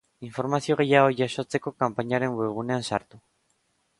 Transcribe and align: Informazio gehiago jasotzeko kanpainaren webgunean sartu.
Informazio 0.27 0.77
gehiago 0.79 1.11
jasotzeko 1.19 1.75
kanpainaren 1.83 2.35
webgunean 2.39 2.89
sartu. 2.93 3.21